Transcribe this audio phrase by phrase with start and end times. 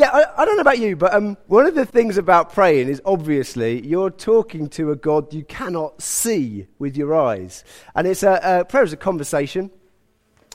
[0.00, 2.88] Yeah, I, I, don't know about you, but um, one of the things about praying
[2.88, 7.64] is obviously you're talking to a God you cannot see with your eyes.
[7.94, 9.70] And it's a, a prayer is a conversation.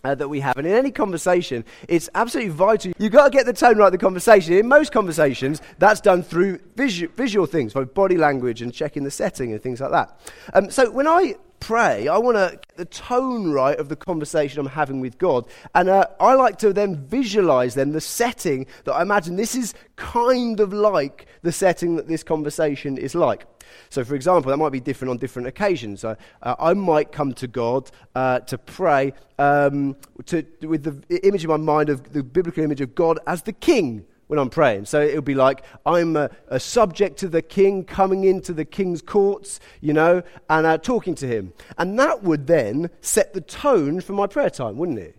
[0.06, 0.56] Uh, that we have.
[0.56, 2.94] And in any conversation, it's absolutely vital.
[3.00, 4.54] You've got to get the tone right of the conversation.
[4.54, 9.10] In most conversations, that's done through visu- visual things, like body language and checking the
[9.10, 10.20] setting and things like that.
[10.54, 14.60] Um, so when I pray, I want to get the tone right of the conversation
[14.60, 15.48] I'm having with God.
[15.74, 19.74] And uh, I like to then visualize then the setting that I imagine this is
[19.96, 23.48] kind of like the setting that this conversation is like.
[23.90, 26.04] So, for example, that might be different on different occasions.
[26.04, 29.96] Uh, I might come to God uh, to pray um,
[30.28, 33.54] to, with the image in my mind of the biblical image of God as the
[33.54, 34.86] king when I'm praying.
[34.86, 39.02] So it'll be like I'm a, a, subject to the king coming into the king's
[39.02, 41.54] courts, you know, and uh, talking to him.
[41.78, 45.16] And that would then set the tone for my prayer time, wouldn't it?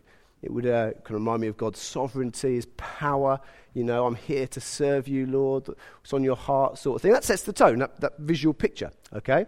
[0.46, 3.40] It would uh, of remind me of God's sovereignty, his power.
[3.74, 5.66] You know, I'm here to serve you, Lord.
[5.66, 7.10] What's on your heart, sort of thing.
[7.10, 9.46] That sets the tone, that, that visual picture, okay?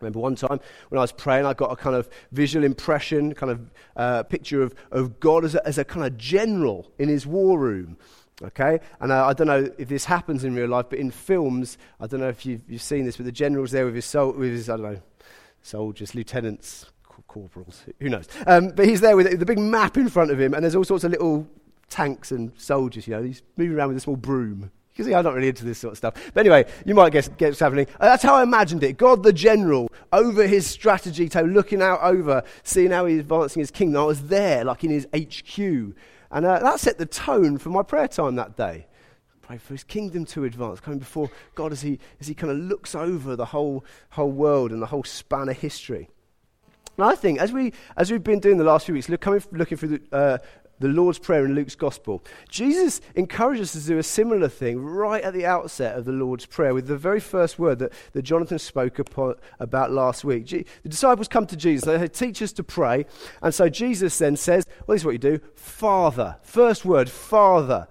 [0.00, 3.52] remember one time when I was praying, I got a kind of visual impression, kind
[3.52, 7.24] of uh, picture of, of God as a, as a kind of general in his
[7.24, 7.96] war room.
[8.42, 8.80] Okay?
[9.00, 12.08] And uh, I don't know if this happens in real life, but in films, I
[12.08, 14.50] don't know if you've, you've seen this, but the general's there with his, sol- with
[14.50, 15.00] his I don't know,
[15.62, 16.86] soldiers, lieutenants,
[17.26, 18.28] corporals, who knows.
[18.46, 20.84] Um, but he's there with the big map in front of him, and there's all
[20.84, 21.48] sorts of little
[21.88, 23.22] tanks and soldiers, you know.
[23.22, 24.70] He's moving around with a small broom.
[24.98, 26.14] You see, I'm not really into this sort of stuff.
[26.34, 27.86] But anyway, you might guess, get what's happening.
[28.00, 28.96] Uh, that's how I imagined it.
[28.96, 33.70] God the general, over his strategy, to looking out over, seeing how he's advancing his
[33.70, 34.02] kingdom.
[34.02, 35.58] I was there, like in his HQ.
[36.30, 38.86] And uh, that set the tone for my prayer time that day.
[39.42, 42.58] Pray for his kingdom to advance, coming before God as he, as he kind of
[42.58, 46.10] looks over the whole, whole world and the whole span of history.
[46.98, 49.40] And I think as, we, as we've been doing the last few weeks, look, coming,
[49.52, 50.38] looking through the, uh,
[50.80, 55.22] the Lord's Prayer in Luke's Gospel, Jesus encourages us to do a similar thing right
[55.22, 58.58] at the outset of the Lord's Prayer with the very first word that, that Jonathan
[58.58, 60.44] spoke upon, about last week.
[60.46, 63.06] G- the disciples come to Jesus, they teach us to pray,
[63.42, 66.36] and so Jesus then says, Well, this is what you do Father.
[66.42, 67.86] First word, Father.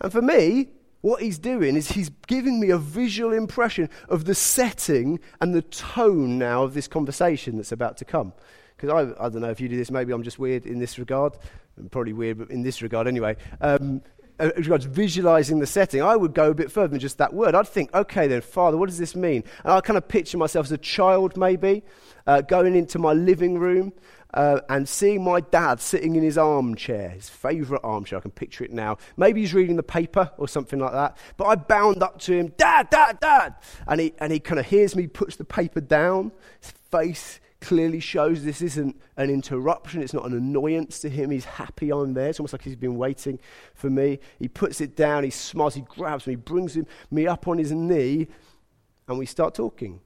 [0.00, 0.68] And for me,
[1.06, 5.62] what he's doing is he's giving me a visual impression of the setting and the
[5.62, 8.32] tone now of this conversation that's about to come.
[8.76, 10.98] Because I, I don't know if you do this, maybe I'm just weird in this
[10.98, 11.34] regard.
[11.78, 13.36] I'm probably weird, but in this regard anyway.
[13.60, 14.02] Um,
[14.38, 17.54] as regards visualizing the setting, I would go a bit further than just that word.
[17.54, 19.44] I'd think, okay, then, Father, what does this mean?
[19.64, 21.82] And I kind of picture myself as a child, maybe,
[22.26, 23.92] uh, going into my living room
[24.34, 28.18] uh, and seeing my dad sitting in his armchair, his favourite armchair.
[28.18, 28.98] I can picture it now.
[29.16, 31.16] Maybe he's reading the paper or something like that.
[31.36, 33.54] But I bound up to him, Dad, Dad, Dad.
[33.86, 36.32] And he, and he kind of hears me, puts the paper down.
[36.60, 40.02] His face clearly shows this isn't an interruption.
[40.02, 41.30] It's not an annoyance to him.
[41.30, 42.28] He's happy I'm there.
[42.28, 43.38] It's almost like he's been waiting
[43.74, 44.18] for me.
[44.38, 45.24] He puts it down.
[45.24, 45.74] He smiles.
[45.74, 46.32] He grabs me.
[46.32, 48.28] He brings him, me up on his knee.
[49.08, 50.00] And we start talking.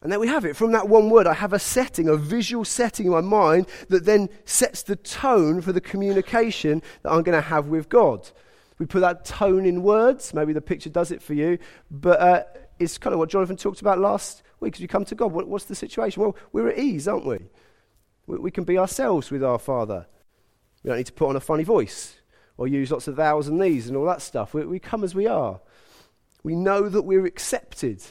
[0.00, 0.56] And there we have it.
[0.56, 4.04] From that one word, I have a setting, a visual setting in my mind that
[4.04, 8.30] then sets the tone for the communication that I'm going to have with God.
[8.78, 10.32] We put that tone in words.
[10.32, 11.58] Maybe the picture does it for you.
[11.90, 12.42] But uh,
[12.78, 14.74] it's kind of what Jonathan talked about last week.
[14.74, 16.22] As we come to God, what, what's the situation?
[16.22, 17.38] Well, we're at ease, aren't we?
[18.26, 18.38] we?
[18.38, 20.06] We can be ourselves with our Father.
[20.82, 22.16] We don't need to put on a funny voice
[22.56, 24.54] or use lots of thous and thees and all that stuff.
[24.54, 25.60] We, we come as we are.
[26.42, 28.02] We know that we're accepted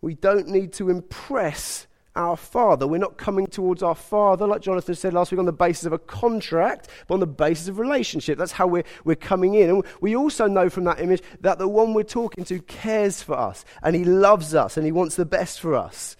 [0.00, 1.86] we don't need to impress
[2.16, 2.86] our Father.
[2.86, 5.92] We're not coming towards our Father, like Jonathan said last week, on the basis of
[5.92, 8.38] a contract, but on the basis of relationship.
[8.38, 9.70] That's how we're, we're coming in.
[9.70, 13.36] And we also know from that image that the one we're talking to cares for
[13.36, 16.16] us, and he loves us, and he wants the best for us.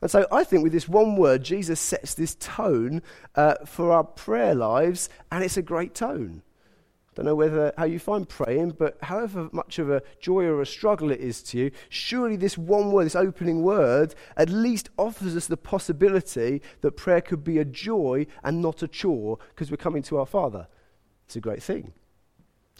[0.00, 3.02] And so I think with this one word, Jesus sets this tone
[3.34, 6.42] uh, for our prayer lives, and it's a great tone.
[7.18, 10.66] Don't know whether how you find praying, but however much of a joy or a
[10.66, 15.34] struggle it is to you, surely this one word, this opening word, at least offers
[15.34, 19.76] us the possibility that prayer could be a joy and not a chore because we're
[19.76, 20.68] coming to our Father.
[21.26, 21.92] It's a great thing.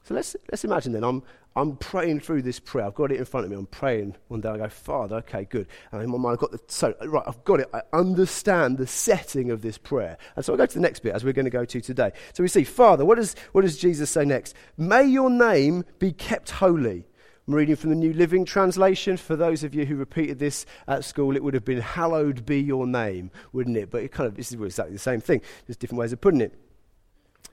[0.05, 1.25] So let's, let's imagine then I'm,
[1.59, 2.87] I'm praying through this prayer.
[2.87, 3.57] I've got it in front of me.
[3.57, 4.17] I'm praying.
[4.29, 5.67] One day I go, Father, okay, good.
[5.91, 7.69] And in my mind, I've got the, so, right, I've got it.
[7.75, 10.19] I understand the setting of this prayer.
[10.37, 12.13] And so I go to the next bit as we're going to go to today.
[12.33, 14.55] So we see, Father, what does, what does Jesus say next?
[14.77, 17.07] May your name be kept holy.
[17.49, 19.17] I'm reading from the New Living Translation.
[19.17, 22.61] For those of you who repeated this at school, it would have been, Hallowed be
[22.61, 23.91] your name, wouldn't it?
[23.91, 26.43] But it kind of, this is exactly the same thing, There's different ways of putting
[26.43, 26.55] it.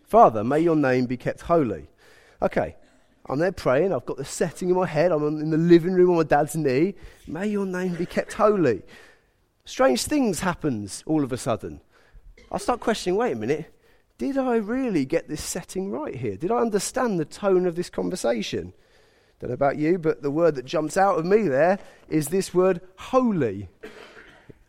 [0.03, 1.87] Father, may your name be kept holy.
[2.41, 2.75] Okay,
[3.27, 3.91] I'm there praying.
[3.91, 5.11] I've got the setting in my head.
[5.11, 6.95] I'm in the living room on my dad's knee.
[7.27, 8.83] May your name be kept holy.
[9.65, 11.81] Strange things happens all of a sudden.
[12.51, 13.73] I start questioning, wait a minute.
[14.19, 16.37] did I really get this setting right here?
[16.37, 18.73] Did I understand the tone of this conversation?
[19.39, 22.53] Don't know about you, but the word that jumps out of me there is this
[22.53, 23.67] word holy.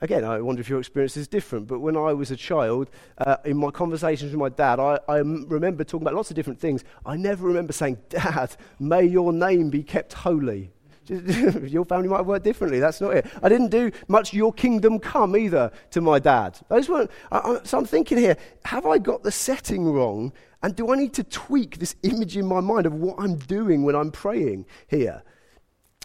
[0.06, 3.38] Again, I wonder if your experience is different, but when I was a child, uh,
[3.44, 6.84] in my conversations with my dad, I, I remember talking about lots of different things.
[7.04, 10.70] I never remember saying, Dad, may your name be kept holy.
[11.08, 12.78] your family might work differently.
[12.78, 13.26] That's not it.
[13.42, 16.56] I didn't do much "Your kingdom come" either to my dad.
[16.70, 17.10] Weren't.
[17.32, 20.32] I, I, so I'm thinking here: Have I got the setting wrong?
[20.62, 23.82] And do I need to tweak this image in my mind of what I'm doing
[23.82, 25.24] when I'm praying here?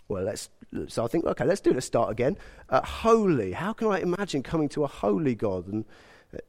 [0.08, 0.50] Well, let's.
[0.88, 1.72] So I think, okay, let's do.
[1.72, 1.74] It.
[1.74, 2.38] Let's start again.
[2.70, 3.52] Uh, holy.
[3.52, 5.68] How can I imagine coming to a holy God?
[5.68, 5.86] And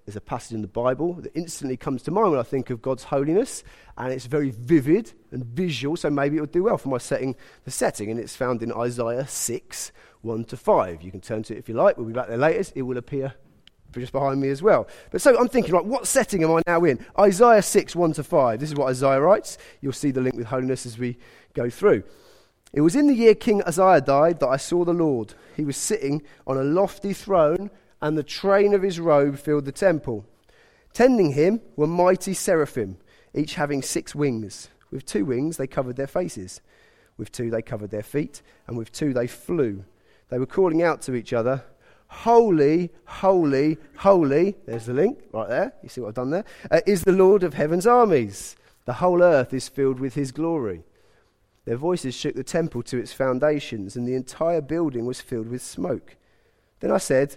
[0.07, 2.81] there's a passage in the Bible that instantly comes to mind when I think of
[2.81, 3.65] God's holiness,
[3.97, 7.35] and it's very vivid and visual, so maybe it would do well for my setting
[7.65, 11.03] the setting, and it's found in Isaiah 6, 1 to 5.
[11.03, 12.71] You can turn to it if you like, we'll be back there later.
[12.77, 13.35] It will appear
[13.93, 14.89] just behind me as well.
[15.11, 17.05] But so I'm thinking, right, what setting am I now in?
[17.19, 18.61] Isaiah 6, 1 to 5.
[18.61, 19.59] This is what Isaiah writes.
[19.81, 21.19] You'll see the link with holiness as we
[21.55, 22.05] go through.
[22.73, 25.35] It was in the year King Uzziah died that I saw the Lord.
[25.57, 27.71] He was sitting on a lofty throne
[28.01, 30.25] and the train of his robe filled the temple.
[30.93, 32.97] Tending him were mighty seraphim,
[33.35, 34.69] each having six wings.
[34.91, 36.61] With two wings they covered their faces,
[37.17, 39.85] with two they covered their feet, and with two they flew.
[40.29, 41.65] They were calling out to each other,
[42.09, 45.73] Holy, holy, holy, there's the link right there.
[45.83, 46.45] You see what I've done there?
[46.71, 48.55] Uh, is the Lord of heaven's armies.
[48.85, 50.83] The whole earth is filled with his glory.
[51.65, 55.63] Their voices shook the temple to its foundations, and the entire building was filled with
[55.63, 56.17] smoke.
[56.81, 57.37] Then I said,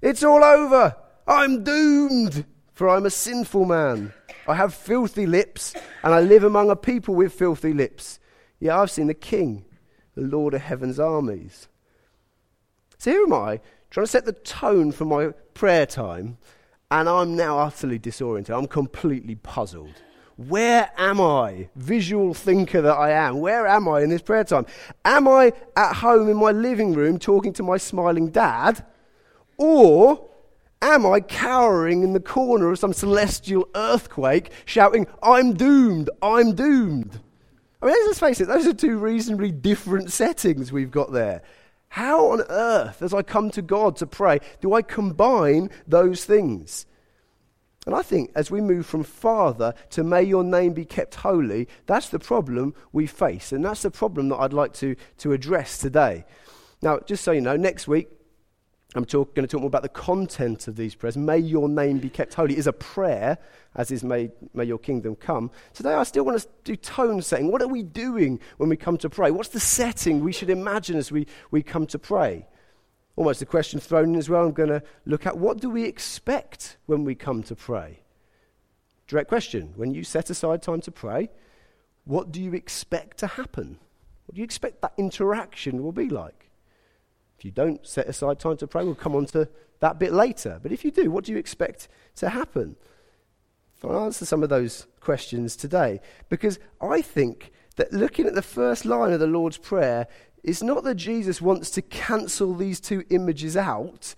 [0.00, 0.96] it's all over.
[1.26, 4.12] I'm doomed, for I'm a sinful man.
[4.48, 8.18] I have filthy lips, and I live among a people with filthy lips.
[8.60, 9.64] Yet I've seen the King,
[10.14, 11.68] the Lord of heaven's armies.
[12.96, 16.38] So here am I, trying to set the tone for my prayer time,
[16.90, 18.54] and I'm now utterly disoriented.
[18.54, 20.02] I'm completely puzzled.
[20.36, 21.70] Where am I?
[21.76, 23.40] Visual thinker that I am.
[23.40, 24.66] Where am I in this prayer time?
[25.04, 28.84] Am I at home in my living room talking to my smiling dad?
[29.56, 30.28] Or
[30.82, 37.18] am I cowering in the corner of some celestial earthquake shouting, I'm doomed, I'm doomed?
[37.80, 41.42] I mean, let's face it, those are two reasonably different settings we've got there.
[41.88, 46.84] How on earth, as I come to God to pray, do I combine those things?
[47.86, 51.68] And I think as we move from Father to may your name be kept holy,
[51.86, 53.52] that's the problem we face.
[53.52, 56.24] And that's the problem that I'd like to, to address today.
[56.82, 58.08] Now, just so you know, next week
[58.96, 61.16] I'm talk, going to talk more about the content of these prayers.
[61.16, 63.38] May your name be kept holy is a prayer,
[63.74, 65.50] as is may, may your kingdom come.
[65.74, 67.52] Today, I still want to do tone setting.
[67.52, 69.30] What are we doing when we come to pray?
[69.30, 72.46] What's the setting we should imagine as we, we come to pray?
[73.16, 74.44] Almost a question thrown in as well.
[74.44, 78.00] I'm going to look at what do we expect when we come to pray?
[79.08, 79.72] Direct question.
[79.76, 81.30] When you set aside time to pray,
[82.04, 83.78] what do you expect to happen?
[84.26, 86.50] What do you expect that interaction will be like?
[87.38, 89.48] If you don't set aside time to pray, we'll come on to
[89.80, 90.58] that bit later.
[90.62, 92.76] But if you do, what do you expect to happen?
[93.84, 98.84] I'll answer some of those questions today because I think that looking at the first
[98.84, 100.08] line of the Lord's Prayer,
[100.46, 104.14] it's not that Jesus wants to cancel these two images out,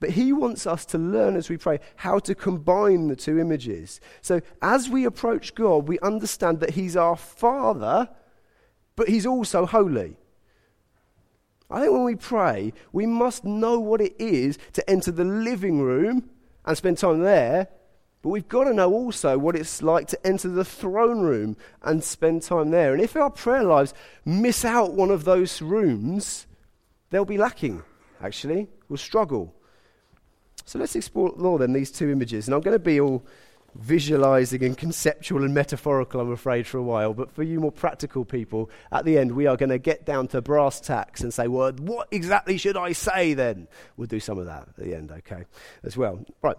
[0.00, 4.00] but he wants us to learn as we pray how to combine the two images.
[4.22, 8.08] So as we approach God, we understand that he's our Father,
[8.96, 10.16] but he's also holy.
[11.70, 15.80] I think when we pray, we must know what it is to enter the living
[15.80, 16.30] room
[16.64, 17.68] and spend time there,
[18.26, 22.02] but we've got to know also what it's like to enter the throne room and
[22.02, 22.92] spend time there.
[22.92, 26.48] And if our prayer lives miss out one of those rooms,
[27.10, 27.84] they'll be lacking,
[28.20, 28.66] actually.
[28.88, 29.54] We'll struggle.
[30.64, 32.48] So let's explore then these two images.
[32.48, 33.24] And I'm going to be all
[33.76, 37.14] visualizing and conceptual and metaphorical, I'm afraid, for a while.
[37.14, 40.26] But for you more practical people, at the end, we are going to get down
[40.28, 43.68] to brass tacks and say, well, what exactly should I say then?
[43.96, 45.44] We'll do some of that at the end, okay,
[45.84, 46.26] as well.
[46.42, 46.56] Right.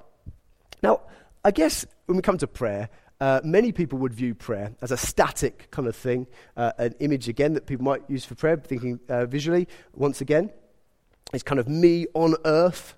[0.82, 1.02] Now,
[1.48, 2.90] I guess when we come to prayer,
[3.22, 6.28] uh, many people would view prayer as a static kind of thing,
[6.58, 9.70] uh, an image again that people might use for prayer, thinking uh, visually.
[9.94, 10.52] Once again,
[11.32, 12.96] it's kind of me on earth,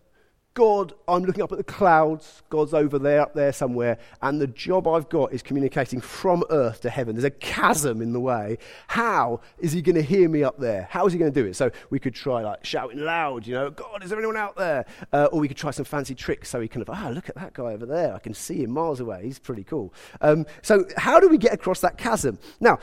[0.60, 2.44] God, I'm looking up at the clouds.
[2.50, 3.98] God's over there, up there somewhere.
[4.22, 7.16] And the job I've got is communicating from earth to heaven.
[7.16, 8.58] There's a chasm in the way.
[8.88, 10.90] How is he going to hear me up there?
[10.92, 11.56] How is he going to do it?
[11.56, 14.86] So we could try like shouting loud, you know, God, is there anyone out there?
[15.14, 17.36] Uh, or we could try some fancy tricks so he kind of, ah, look at
[17.36, 18.14] that guy over there.
[18.14, 19.22] I can see him miles away.
[19.24, 19.94] He's pretty cool.
[20.20, 22.38] Um, so how do we get across that chasm?
[22.60, 22.80] Now,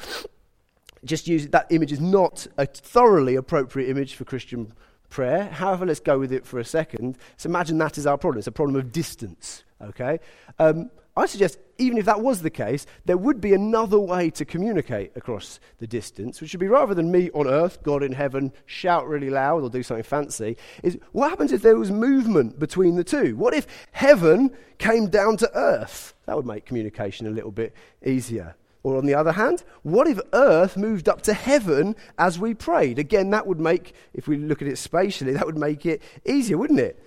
[1.04, 4.72] just use that image is not a thoroughly appropriate image for Christian
[5.10, 5.44] prayer.
[5.44, 7.18] However, let's go with it for a second.
[7.36, 8.38] So imagine that is our problem.
[8.38, 10.20] It's a problem of distance, okay?
[10.58, 14.44] Um, I suggest, even if that was the case, there would be another way to
[14.44, 18.52] communicate across the distance, which would be rather than me on earth, God in heaven,
[18.66, 22.96] shout really loud or do something fancy, is what happens if there was movement between
[22.96, 23.34] the two?
[23.34, 26.12] What if heaven came down to earth?
[26.26, 28.54] That would make communication a little bit easier.
[28.86, 33.00] Or on the other hand, what if earth moved up to heaven as we prayed?
[33.00, 36.56] Again, that would make, if we look at it spatially, that would make it easier,
[36.56, 37.02] wouldn't it?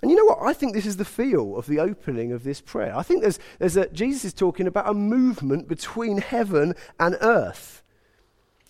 [0.00, 0.38] And you know what?
[0.40, 2.96] I think this is the feel of the opening of this prayer.
[2.96, 7.82] I think there's, there's a, Jesus is talking about a movement between heaven and earth.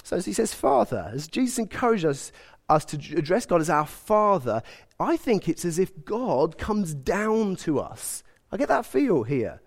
[0.02, 2.32] So as he says, Father, as Jesus encourages us,
[2.68, 4.64] us to address God as our Father,
[4.98, 8.24] I think it's as if God comes down to us.
[8.50, 9.60] I get that feel here.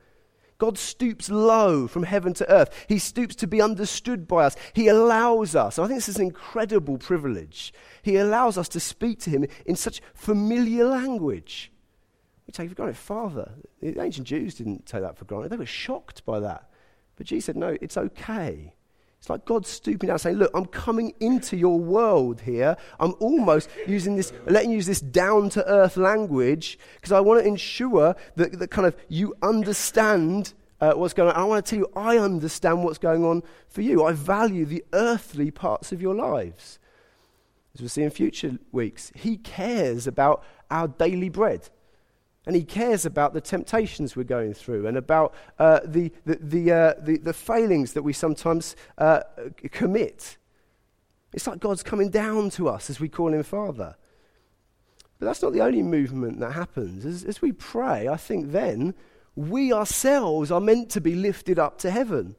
[0.58, 2.86] God stoops low from heaven to earth.
[2.88, 4.56] He stoops to be understood by us.
[4.74, 5.78] He allows us.
[5.78, 7.74] I think this is an incredible privilege.
[8.02, 11.72] He allows us to speak to Him in such familiar language.
[12.48, 13.52] We take it for granted, Father.
[13.82, 15.50] The ancient Jews didn't take that for granted.
[15.50, 16.70] They were shocked by that.
[17.18, 18.75] But Jesus said, No, it's okay.
[19.26, 22.78] It's like God stooping down and saying, Look, I'm coming into your world here.
[23.00, 27.42] I'm almost using this, letting you use this down to earth language because I want
[27.42, 31.36] to ensure that, that kind of you understand uh, what's going on.
[31.36, 34.04] I want to tell you, I understand what's going on for you.
[34.04, 36.78] I value the earthly parts of your lives.
[37.74, 41.68] As we'll see in future weeks, He cares about our daily bread.
[42.46, 46.72] And he cares about the temptations we're going through and about uh, the, the, the,
[46.72, 49.22] uh, the, the, failings that we sometimes uh,
[49.72, 50.38] commit.
[51.34, 53.96] It's like God's coming down to us as we call him Father.
[55.18, 57.06] But that's not the only movement that happens.
[57.06, 58.94] As, as we pray, I think then
[59.36, 62.36] we ourselves are meant to be lifted up to heaven.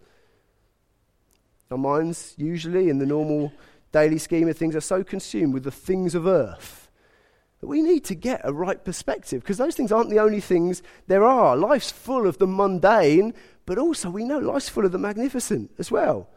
[1.70, 3.52] Our minds, usually in the normal
[3.90, 6.85] daily scheme of things, are so consumed with the things of earth
[7.60, 10.82] that we need to get a right perspective because those things aren't the only things
[11.06, 11.56] there are.
[11.56, 13.34] Life's full of the mundane,
[13.64, 16.28] but also we know life's full of the magnificent as well.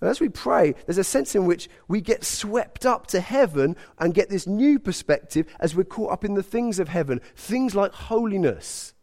[0.00, 3.74] And as we pray, there's a sense in which we get swept up to heaven
[3.98, 7.74] and get this new perspective as we're caught up in the things of heaven, things
[7.74, 8.94] like holiness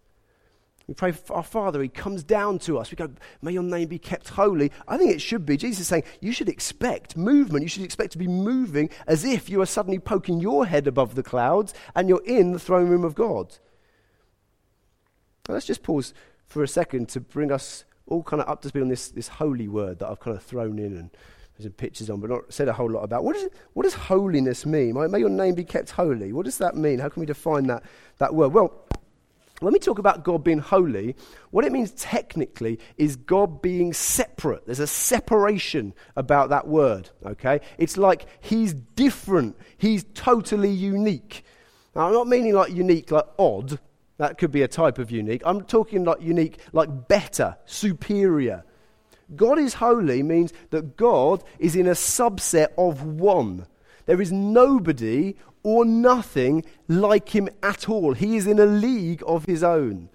[0.88, 2.92] we pray for our Father, He comes down to us.
[2.92, 3.10] We go,
[3.42, 4.72] May your name be kept holy.
[4.88, 5.58] I think it should be.
[5.58, 7.64] Jesus is saying, You should expect movement.
[7.64, 11.16] You should expect to be moving as if you are suddenly poking your head above
[11.16, 13.58] the clouds and you're in the throne room of God.
[15.48, 16.14] Now, let's just pause
[16.46, 19.28] for a second to bring us all kind of up to speed on this, this
[19.28, 21.10] holy word that I've kind of thrown in and
[21.58, 23.24] there's some pictures on, but not said a whole lot about.
[23.24, 24.94] What, is what does holiness mean?
[25.10, 26.34] May your name be kept holy.
[26.34, 27.00] What does that mean?
[27.00, 27.84] How can we define that,
[28.18, 28.50] that word?
[28.50, 28.85] Well,
[29.62, 31.16] when we talk about God being holy,
[31.52, 34.66] what it means technically is God being separate.
[34.66, 37.62] There's a separation about that word, okay?
[37.78, 41.46] It's like he's different, he's totally unique.
[41.96, 43.80] Now, I'm not meaning like unique, like odd.
[44.18, 45.42] That could be a type of unique.
[45.46, 48.64] I'm talking like unique, like better, superior.
[49.36, 53.68] God is holy means that God is in a subset of one.
[54.06, 55.36] There is nobody
[55.66, 58.14] or nothing like him at all.
[58.14, 60.10] He is in a league of his own.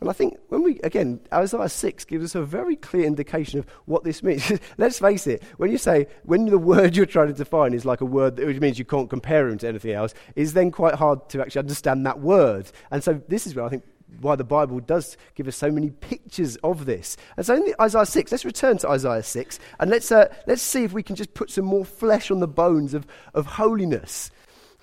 [0.00, 3.66] And I think when we, again, Isaiah 6 gives us a very clear indication of
[3.84, 4.52] what this means.
[4.76, 8.00] Let's face it, when you say, when the word you're trying to define is like
[8.00, 10.96] a word that which means you can't compare him to anything else, is then quite
[10.96, 12.68] hard to actually understand that word.
[12.90, 13.84] And so this is where I think
[14.20, 17.16] why the Bible does give us so many pictures of this.
[17.36, 20.82] And so in Isaiah 6, let's return to Isaiah 6 and let's, uh, let's see
[20.82, 24.32] if we can just put some more flesh on the bones of, of holiness.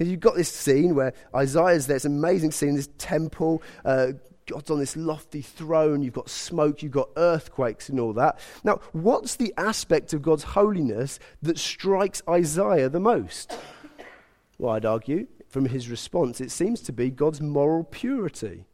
[0.04, 4.08] Because you've got this scene where Isaiah's there, it's an amazing scene, this temple, uh,
[4.48, 8.38] God's on this lofty throne, you've got smoke, you've got earthquakes and all that.
[8.66, 13.58] Now, what's the aspect of God's holiness that strikes Isaiah the most?
[14.58, 18.66] Well, I'd argue from his response, it seems to be God's moral purity.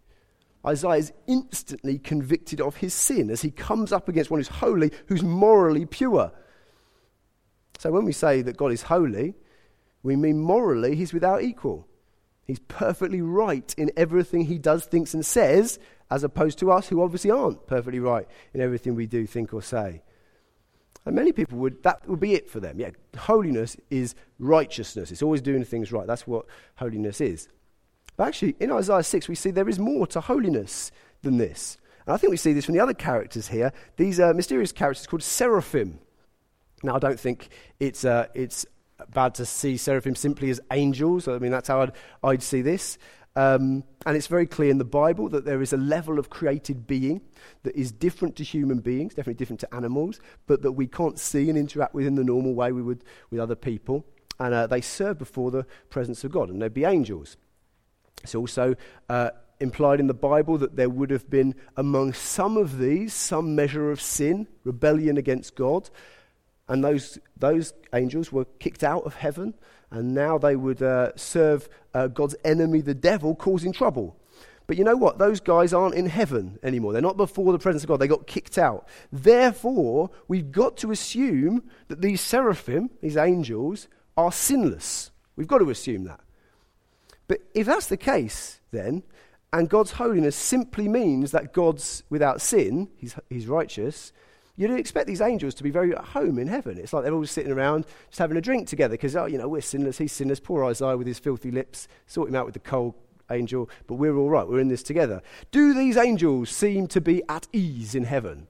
[0.66, 4.92] Isaiah is instantly convicted of his sin as he comes up against one who's holy,
[5.06, 6.32] who's morally pure.
[7.78, 9.36] So when we say that God is holy,
[10.04, 11.88] we mean morally he's without equal.
[12.46, 15.78] He's perfectly right in everything he does, thinks, and says,
[16.10, 19.62] as opposed to us who obviously aren't perfectly right in everything we do, think, or
[19.62, 20.02] say.
[21.06, 22.80] And many people would, that would be it for them.
[22.80, 25.12] Yeah, holiness is righteousness.
[25.12, 26.08] It's always doing things right.
[26.08, 27.48] That's what holiness is.
[28.18, 30.92] But actually, in Isaiah 6, we see there is more to holiness
[31.22, 31.78] than this.
[32.06, 33.72] And I think we see this from the other characters here.
[33.98, 36.00] These are mysterious characters called seraphim.
[36.84, 38.66] Now, I don't think it's, uh, it's
[39.14, 41.28] bad to see seraphim simply as angels.
[41.28, 41.92] I mean, that's how I'd,
[42.24, 42.98] I'd see this.
[43.36, 46.88] Um, and it's very clear in the Bible that there is a level of created
[46.88, 47.22] being
[47.64, 51.50] that is different to human beings, definitely different to animals, but that we can't see
[51.50, 54.06] and interact with in the normal way we would with other people.
[54.40, 57.38] And uh, they serve before the presence of God, and they'd be angels.
[58.24, 58.76] It's also
[59.10, 59.30] uh,
[59.60, 63.92] implied in the Bible that there would have been among some of these some measure
[63.92, 65.90] of sin, rebellion against God.
[66.70, 69.56] And those, those angels were kicked out of heaven,
[69.92, 74.16] and now they would uh, serve uh, God's enemy, the devil, causing trouble.
[74.68, 75.18] But you know what?
[75.18, 76.94] Those guys aren't in heaven anymore.
[76.94, 78.00] They're not before the presence of God.
[78.00, 78.88] They got kicked out.
[79.12, 85.10] Therefore, we've got to assume that these seraphim, these angels, are sinless.
[85.36, 86.20] We've got to assume that.
[87.28, 89.02] But if that's the case, then,
[89.52, 94.14] and God's holiness simply means that God's without sin, he's, he's righteous,
[94.60, 96.78] you'd expect these angels to be very at home in heaven.
[96.78, 99.48] It's like they're all sitting around just having a drink together because, oh, you know,
[99.48, 100.42] we're sinless, he's sinless.
[100.42, 102.94] Poor Isaiah with his filthy lips, sort him out with the cold
[103.32, 104.46] angel, but we're all right.
[104.46, 105.22] We're in this together.
[105.52, 108.48] Do these angels seem to be at ease in heaven?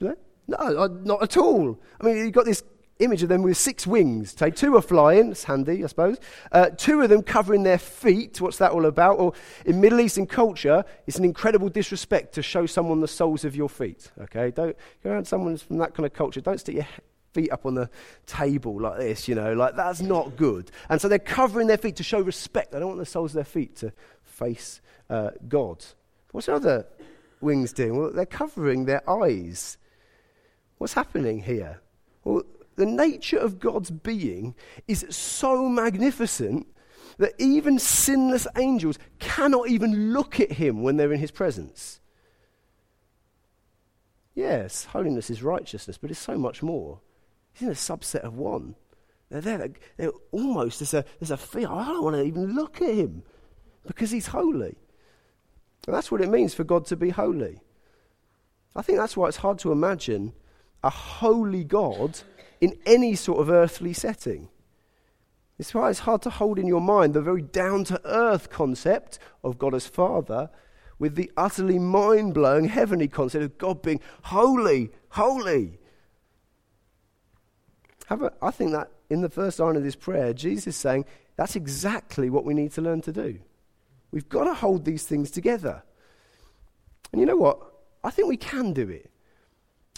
[0.00, 0.14] Do they?
[0.48, 1.78] No, not at all.
[2.00, 2.64] I mean, you've got this
[2.98, 4.34] image of them with six wings.
[4.36, 6.18] Say, two are flying, it's handy, I suppose.
[6.50, 8.40] Uh, two of them covering their feet.
[8.40, 9.18] What's that all about?
[9.18, 9.32] Or
[9.64, 13.68] in Middle Eastern culture, it's an incredible disrespect to show someone the soles of your
[13.68, 14.10] feet.
[14.20, 14.50] Okay?
[14.50, 16.40] Don't go around someone from that kind of culture.
[16.40, 16.86] Don't stick your
[17.34, 17.90] feet up on the
[18.26, 20.70] table like this, you know, like that's not good.
[20.88, 22.72] And so they're covering their feet to show respect.
[22.72, 25.84] They don't want the soles of their feet to face uh, God.
[26.32, 26.86] What's the other
[27.42, 27.98] wings doing?
[27.98, 29.76] Well, they're covering their eyes.
[30.78, 31.80] What's happening here?
[32.24, 32.42] Well,
[32.76, 34.54] the nature of God's being
[34.86, 36.66] is so magnificent
[37.18, 42.00] that even sinless angels cannot even look at him when they're in his presence.
[44.34, 47.00] Yes, holiness is righteousness, but it's so much more.
[47.54, 48.74] It's in a subset of one.
[49.30, 49.70] They're there.
[49.96, 51.68] They're almost, there's a, there's a fear.
[51.70, 53.22] I don't want to even look at him
[53.86, 54.76] because he's holy.
[55.86, 57.60] And that's what it means for God to be holy.
[58.74, 60.34] I think that's why it's hard to imagine
[60.84, 62.20] a holy God
[62.60, 64.48] in any sort of earthly setting.
[65.58, 69.18] It's why it's hard to hold in your mind the very down to earth concept
[69.42, 70.50] of God as Father
[70.98, 75.78] with the utterly mind blowing heavenly concept of God being holy, holy.
[78.10, 81.04] A, I think that in the first line of this prayer, Jesus is saying
[81.36, 83.38] that's exactly what we need to learn to do.
[84.10, 85.82] We've got to hold these things together.
[87.12, 87.58] And you know what?
[88.04, 89.10] I think we can do it.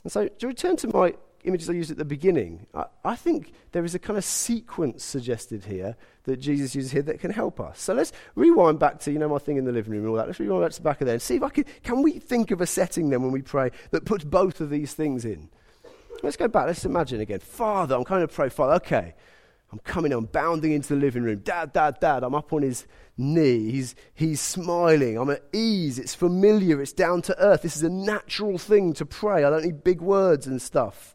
[0.03, 1.15] And so, to return to my
[1.49, 5.05] images I used at the beginning, I, I, think there is a kind of sequence
[5.05, 7.81] suggested here that Jesus uses here that can help us.
[7.81, 10.17] So let's rewind back to, you know, my thing in the living room and all
[10.17, 10.27] that.
[10.27, 12.13] Let's rewind back to the back of there and see if I can, can we
[12.13, 15.49] think of a setting then when we pray that puts both of these things in?
[16.23, 16.67] Let's go back.
[16.67, 17.41] Let's imagine again.
[17.41, 18.75] Father, I'm coming to pray, Father.
[18.75, 19.15] Okay.
[19.71, 21.41] I'm coming, I'm bounding into the living room.
[21.41, 22.25] Dad, dad, dad.
[22.25, 22.87] I'm up on his
[23.19, 23.71] knee.
[23.71, 25.19] He's, he's smiling.
[25.19, 25.99] I'm at ease.
[25.99, 26.81] It's familiar.
[26.81, 27.63] It's down to earth.
[27.63, 29.45] This is a natural thing to pray.
[29.45, 31.15] I don't need big words and stuff.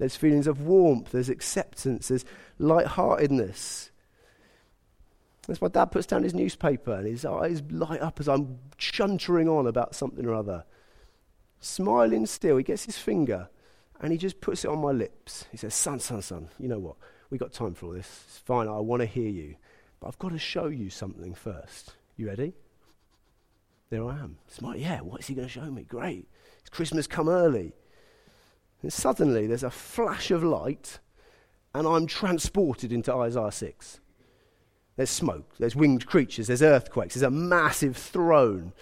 [0.00, 2.24] There's feelings of warmth, there's acceptance, there's
[2.58, 3.90] lightheartedness.
[5.48, 9.46] As my dad puts down his newspaper and his eyes light up as I'm chuntering
[9.46, 10.64] on about something or other.
[11.60, 13.48] Smiling still, he gets his finger
[14.00, 15.44] and he just puts it on my lips.
[15.50, 16.96] He says, Son, son, son, you know what?
[17.30, 18.24] we got time for all this.
[18.26, 19.56] It's fine, I want to hear you.
[20.00, 21.92] But I've got to show you something first.
[22.16, 22.54] You ready?
[23.90, 24.38] There I am.
[24.48, 25.82] Smart, yeah, what's he going to show me?
[25.82, 26.26] Great.
[26.60, 27.74] It's Christmas come early.
[28.82, 30.98] And suddenly there's a flash of light,
[31.74, 34.00] and I'm transported into Isaiah 6.
[34.96, 38.72] There's smoke, there's winged creatures, there's earthquakes, there's a massive throne.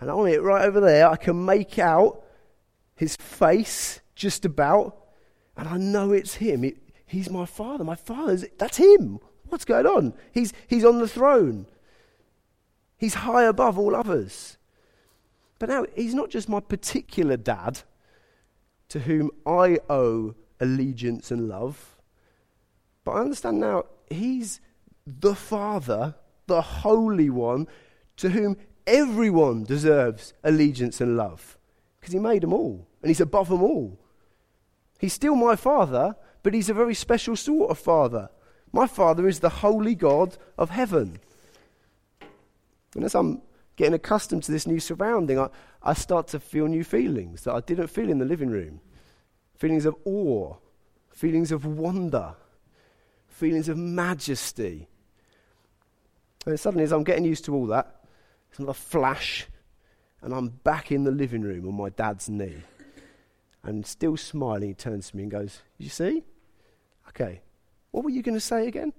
[0.00, 2.22] And on it, right over there, I can make out
[2.96, 4.96] his face just about,
[5.56, 6.64] and I know it's him.
[6.64, 7.84] It, he's my father.
[7.84, 9.20] My father's, that's him.
[9.48, 10.14] What's going on?
[10.32, 11.66] He's, he's on the throne,
[12.96, 14.58] he's high above all others.
[15.60, 17.82] But now, he's not just my particular dad
[18.88, 21.96] to whom I owe allegiance and love.
[23.04, 24.60] But I understand now he's
[25.06, 26.14] the Father,
[26.46, 27.66] the Holy One,
[28.16, 31.58] to whom everyone deserves allegiance and love.
[32.00, 33.98] Because he made them all, and he's above them all.
[34.98, 38.28] He's still my Father, but he's a very special sort of Father.
[38.72, 41.18] My Father is the Holy God of heaven.
[42.94, 43.42] And as I'm
[43.76, 45.48] getting accustomed to this new surrounding, I,
[45.82, 48.80] I start to feel new feelings that I didn't feel in the living room
[49.56, 50.54] feelings of awe,
[51.10, 52.34] feelings of wonder,
[53.28, 54.88] feelings of majesty.
[56.44, 58.04] And suddenly, as I'm getting used to all that,
[58.50, 59.46] it's another flash,
[60.20, 62.62] and I'm back in the living room on my dad's knee.
[63.62, 66.24] And still smiling, he turns to me and goes, You see?
[67.08, 67.40] Okay,
[67.90, 68.92] what were you going to say again?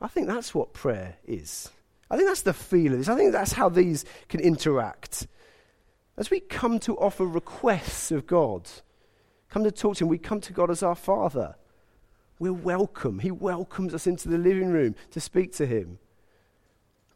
[0.00, 1.68] I think that's what prayer is.
[2.10, 3.08] I think that's the feel of this.
[3.08, 5.26] I think that's how these can interact.
[6.16, 8.68] As we come to offer requests of God,
[9.48, 11.54] come to talk to Him, we come to God as our Father.
[12.38, 13.20] We're welcome.
[13.20, 15.98] He welcomes us into the living room to speak to Him.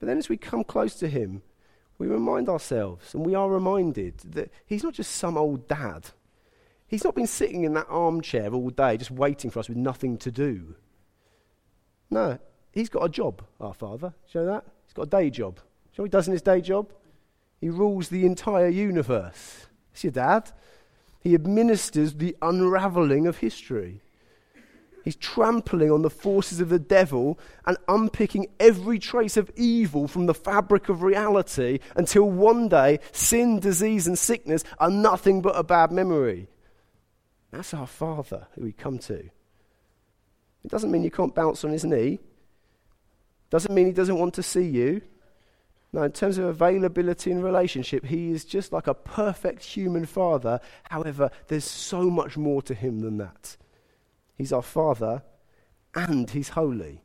[0.04, 1.40] But then as we come close to him,
[1.96, 6.10] we remind ourselves, and we are reminded, that he's not just some old dad.
[6.86, 10.18] He's not been sitting in that armchair all day just waiting for us with nothing
[10.18, 10.74] to do.
[12.10, 12.38] No,
[12.70, 14.12] he's got a job, our Father.
[14.26, 14.66] Show that?
[14.94, 15.58] He's got a day job.
[15.58, 16.92] You know what he does in his day job?
[17.60, 19.66] He rules the entire universe.
[19.92, 20.52] It's your dad.
[21.18, 24.02] He administers the unraveling of history.
[25.02, 30.26] He's trampling on the forces of the devil and unpicking every trace of evil from
[30.26, 35.64] the fabric of reality until one day sin, disease, and sickness are nothing but a
[35.64, 36.46] bad memory.
[37.50, 39.16] That's our Father who we come to.
[40.64, 42.20] It doesn't mean you can't bounce on his knee.
[43.54, 45.00] Doesn't mean he doesn't want to see you.
[45.92, 50.58] No, in terms of availability and relationship, he is just like a perfect human father.
[50.90, 53.56] However, there's so much more to him than that.
[54.36, 55.22] He's our Father,
[55.94, 57.04] and He's holy.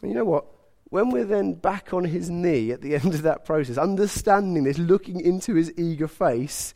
[0.00, 0.46] And you know what?
[0.90, 4.78] When we're then back on His knee at the end of that process, understanding this,
[4.78, 6.72] looking into His eager face,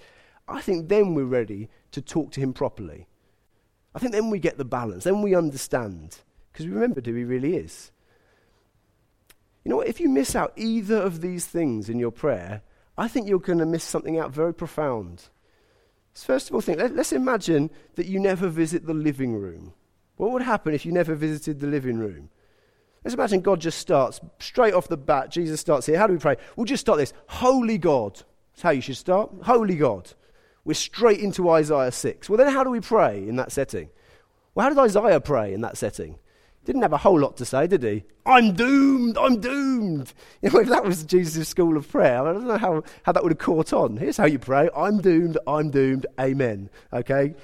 [0.49, 3.07] I think then we're ready to talk to Him properly.
[3.95, 6.19] I think then we get the balance, then we understand,
[6.53, 7.93] because we remember who He really is.
[9.69, 9.89] You know what?
[9.89, 12.63] If you miss out either of these things in your prayer,
[12.97, 15.25] I think you're going to miss something out very profound.
[16.15, 19.75] First of all, think, let, us imagine that you never visit the living room.
[20.17, 22.31] What would happen if you never visited the living room?
[23.05, 25.31] Let's imagine God just starts straight off the bat.
[25.31, 25.99] Jesus starts here.
[25.99, 26.37] How do we pray?
[26.57, 27.13] We'll just start this.
[27.27, 28.15] Holy God.
[28.53, 29.31] That's how you should start.
[29.43, 30.15] Holy God.
[30.65, 32.31] We're straight into Isaiah 6.
[32.31, 33.91] Well, then how do we pray in that setting?
[34.55, 36.19] Well, how did Isaiah pray in that setting?
[36.69, 38.05] Didn't have a whole lot to say, did he?
[38.27, 40.13] I'm doomed, I'm doomed.
[40.43, 43.23] You know, if that was Jesus' school of prayer, I don't know how, how that
[43.23, 43.97] would have caught on.
[43.97, 46.69] Here's how you pray I'm doomed, I'm doomed, amen.
[46.93, 47.35] Okay?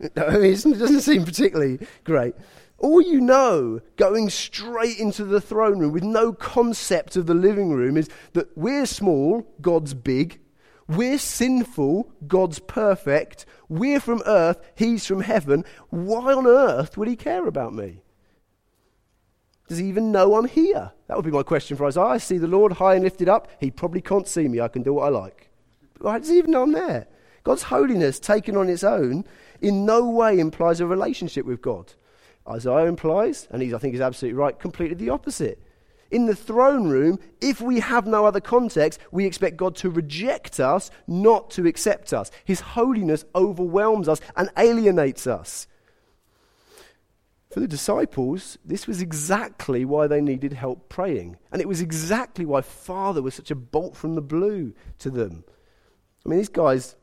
[0.16, 2.36] I mean, it doesn't seem particularly great.
[2.78, 7.70] All you know, going straight into the throne room with no concept of the living
[7.70, 10.38] room, is that we're small, God's big.
[10.86, 13.44] We're sinful, God's perfect.
[13.68, 15.64] We're from earth, He's from heaven.
[15.90, 18.02] Why on earth would He care about me?
[19.68, 20.92] Does he even know I'm here?
[21.06, 22.04] That would be my question for Isaiah.
[22.04, 23.48] I see the Lord high and lifted up.
[23.60, 24.60] He probably can't see me.
[24.60, 25.50] I can do what I like.
[26.00, 27.06] Why does he even know I'm there?
[27.44, 29.24] God's holiness, taken on its own,
[29.60, 31.92] in no way implies a relationship with God.
[32.48, 35.62] Isaiah implies, and he's, I think he's absolutely right, completely the opposite.
[36.10, 40.58] In the throne room, if we have no other context, we expect God to reject
[40.58, 42.30] us, not to accept us.
[42.46, 45.66] His holiness overwhelms us and alienates us.
[47.50, 51.38] For the disciples, this was exactly why they needed help praying.
[51.50, 55.44] And it was exactly why Father was such a bolt from the blue to them.
[56.24, 56.94] I mean, these guys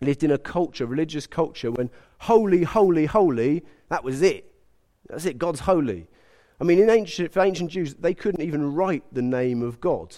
[0.00, 4.50] lived in a culture, religious culture, when holy, holy, holy, that was it.
[5.08, 6.08] That's it, God's holy.
[6.60, 10.16] I mean, in ancient, for ancient Jews, they couldn't even write the name of God.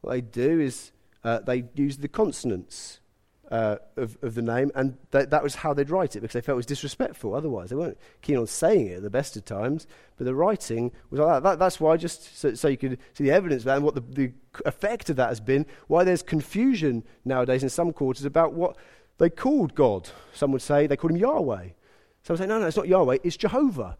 [0.00, 0.92] What they do is
[1.24, 3.00] uh, they use the consonants
[3.52, 6.40] uh, of, of the name, and th- that was how they'd write it because they
[6.40, 7.34] felt it was disrespectful.
[7.34, 9.86] Otherwise, they weren't keen on saying it at the best of times,
[10.16, 11.42] but the writing was like that.
[11.42, 14.32] that that's why, just so, so, you could see the evidence and what the, the
[14.64, 18.74] effect of that has been, why there's confusion nowadays in some quarters about what
[19.18, 20.08] they called God.
[20.32, 21.68] Some would say they called him Yahweh.
[22.22, 23.98] Some would say, no, no, it's not Yahweh, it's Jehovah.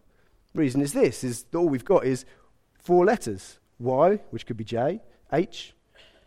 [0.54, 2.24] reason is this, is all we've got is
[2.78, 3.58] four letters.
[3.78, 5.74] Y, which could be J, H,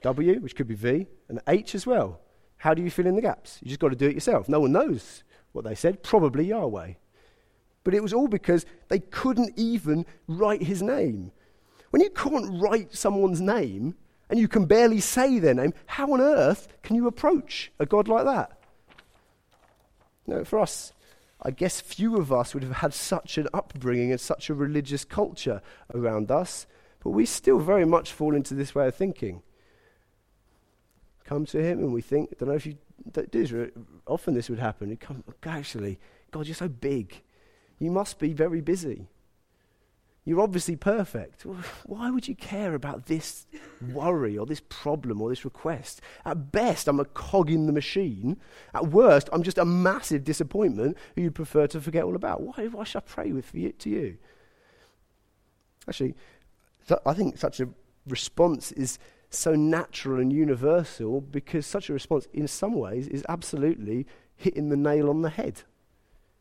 [0.04, 2.20] W, which could be V, and H as well.
[2.66, 3.60] How do you fill in the gaps?
[3.62, 4.50] You just got to do it yourself.
[4.50, 6.94] No one knows what they said, probably Yahweh.
[7.84, 11.32] But it was all because they couldn't even write his name.
[11.92, 13.94] When you can't write someone's name
[14.32, 18.08] and you can barely say their name, how on earth can you approach a God
[18.08, 18.60] like that?
[20.26, 20.92] No, for us,
[21.44, 25.06] I guess few of us would have had such an upbringing and such a religious
[25.06, 25.62] culture
[25.94, 26.66] around us,
[27.04, 29.44] but we still very much fall into this way of thinking
[31.26, 32.78] come to him and we think, I don't know if you
[33.12, 33.72] do this,
[34.08, 34.90] often this would happen.
[34.90, 36.00] You come, actually,
[36.32, 37.22] God, you're so big.
[37.80, 39.08] You must be very busy.
[40.24, 41.46] You're obviously perfect.
[41.86, 43.46] Why would you care about this
[43.94, 46.02] worry or this problem or this request?
[46.26, 48.38] At best, I'm a cog in the machine.
[48.74, 52.42] At worst, I'm just a massive disappointment who you prefer to forget all about.
[52.42, 54.18] Why, why should I pray with you, to you?
[55.88, 56.16] Actually,
[57.06, 57.70] I think such a
[58.08, 58.98] response is
[59.38, 64.78] so natural and universal because such a response, in some ways, is absolutely hitting the
[64.78, 65.64] nail on the head.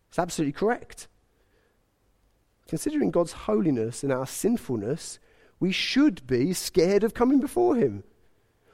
[0.09, 1.09] It's absolutely correct.
[2.69, 5.19] Considering God's holiness and our sinfulness,
[5.61, 8.05] we should be scared of coming before Him.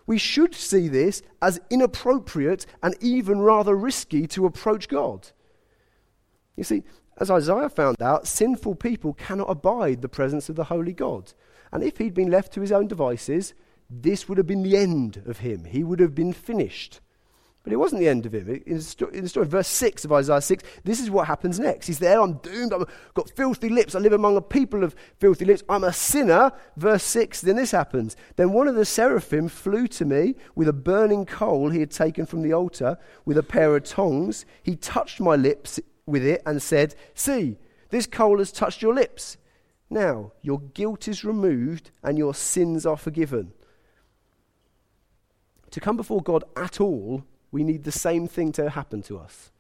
[0.06, 5.28] We should see this as inappropriate and even rather risky to approach God.
[6.56, 6.82] You see,
[7.18, 11.32] as Isaiah found out, sinful people cannot abide the presence of the holy God.
[11.72, 13.54] And if he'd been left to his own devices,
[13.90, 15.64] this would have been the end of him.
[15.64, 17.00] He would have been finished.
[17.62, 18.48] But it wasn't the end of him.
[18.48, 21.60] In the, story, in the story, verse 6 of Isaiah 6, this is what happens
[21.60, 21.88] next.
[21.88, 25.44] He's there, I'm doomed, I've got filthy lips, I live among a people of filthy
[25.44, 26.52] lips, I'm a sinner.
[26.76, 28.16] Verse 6, then this happens.
[28.36, 32.24] Then one of the seraphim flew to me with a burning coal he had taken
[32.24, 34.46] from the altar, with a pair of tongs.
[34.62, 37.58] He touched my lips with it and said, See,
[37.90, 39.36] this coal has touched your lips.
[39.90, 43.52] Now your guilt is removed and your sins are forgiven.
[45.70, 49.50] To come before God at all we need the same thing to happen to us.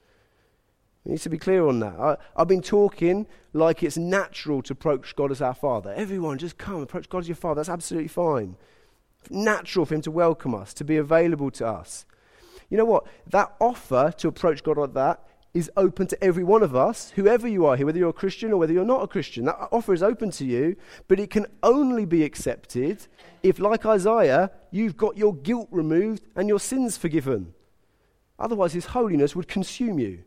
[1.04, 1.98] We need to be clear on that.
[1.98, 5.92] I, have been talking like it's natural to approach God as our Father.
[5.96, 7.60] Everyone, just come, approach God as your Father.
[7.60, 8.56] That's absolutely fine.
[9.30, 12.04] Natural for Him to welcome us, to be available to us.
[12.68, 13.06] You know what?
[13.26, 17.48] That offer to approach God like that is open to every one of us, whoever
[17.48, 19.46] you are here, whether you're a Christian or whether you're not a Christian.
[19.46, 20.76] That offer is open to you,
[21.08, 23.06] but it can only be accepted
[23.42, 27.54] if, like Isaiah, you've got your guilt removed and your sins forgiven.
[28.38, 30.22] Otherwise, his holiness would consume you.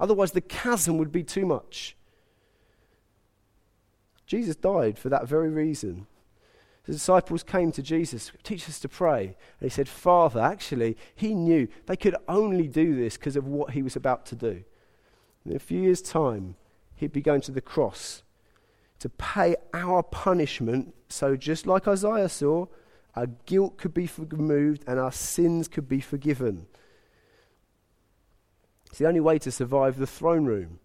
[0.00, 1.96] Otherwise, the chasm would be too much.
[4.26, 6.06] Jesus died for that very reason.
[6.90, 9.26] The disciples came to Jesus, teach us to pray.
[9.26, 13.74] And he said, Father, actually, he knew they could only do this because of what
[13.74, 14.64] he was about to do.
[15.46, 16.56] In a few years' time,
[16.96, 18.24] he'd be going to the cross
[18.98, 20.92] to pay our punishment.
[21.08, 22.66] So, just like Isaiah saw,
[23.14, 26.66] our guilt could be removed and our sins could be forgiven.
[28.86, 30.80] It's the only way to survive the throne room.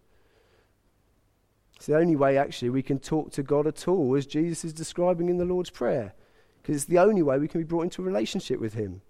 [1.86, 4.74] It's the only way, actually, we can talk to God at all, as Jesus is
[4.74, 6.16] describing in the Lord's Prayer,
[6.60, 9.02] because it's the only way we can be brought into a relationship with Him.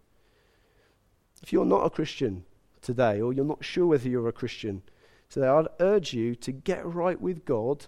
[1.41, 2.43] If you're not a Christian
[2.81, 4.81] today, or you're not sure whether you're a Christian
[5.29, 7.85] today, I'd urge you to get right with God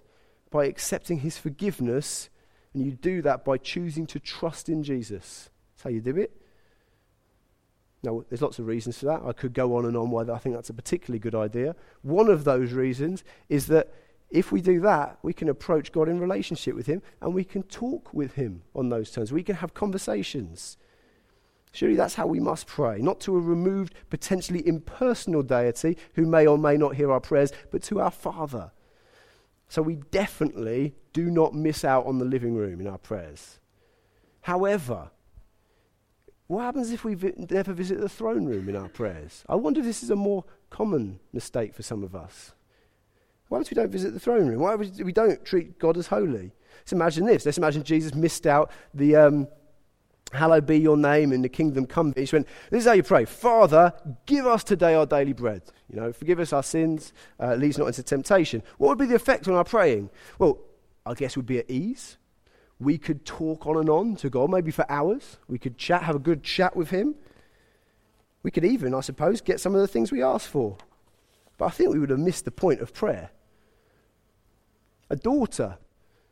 [0.50, 2.30] by accepting His forgiveness,
[2.72, 5.50] and you do that by choosing to trust in Jesus.
[5.74, 6.34] That's how you do it.
[8.02, 9.20] Now, there's lots of reasons for that.
[9.22, 11.76] I could go on and on why I think that's a particularly good idea.
[12.00, 13.92] One of those reasons is that
[14.30, 17.62] if we do that, we can approach God in relationship with Him and we can
[17.62, 19.32] talk with Him on those terms.
[19.32, 20.76] We can have conversations.
[21.72, 26.46] Surely that's how we must pray, not to a removed, potentially impersonal deity who may
[26.46, 28.72] or may not hear our prayers, but to our Father.
[29.68, 33.60] So we definitely do not miss out on the living room in our prayers.
[34.42, 35.10] However,
[36.46, 39.44] what happens if we vi- never visit the throne room in our prayers?
[39.48, 42.52] I wonder if this is a more common mistake for some of us.
[43.48, 44.60] Why if we don't visit the throne room?
[44.60, 46.52] Why if we don't treat God as holy?
[46.80, 47.44] Let's imagine this.
[47.44, 49.48] Let's imagine Jesus missed out the um,
[50.32, 52.12] hallowed be your name in the kingdom come.
[52.16, 53.24] He went, this is how you pray.
[53.24, 53.92] Father,
[54.26, 55.62] give us today our daily bread.
[55.90, 58.62] You know, forgive us our sins, uh, lead us not into temptation.
[58.76, 60.10] What would be the effect on our praying?
[60.38, 60.58] Well,
[61.06, 62.18] I guess we'd be at ease
[62.80, 65.38] we could talk on and on to God, maybe for hours.
[65.48, 67.14] We could chat, have a good chat with Him.
[68.42, 70.76] We could even, I suppose, get some of the things we asked for.
[71.56, 73.30] But I think we would have missed the point of prayer.
[75.10, 75.78] A daughter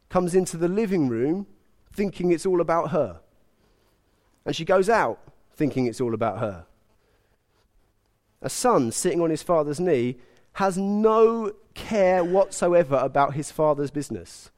[0.08, 1.46] comes into the living room
[1.92, 3.20] thinking it's all about her.
[4.44, 5.18] And she goes out
[5.54, 6.66] thinking it's all about her.
[8.42, 10.18] A son sitting on his father's knee
[10.52, 14.50] has no care whatsoever about his father's business.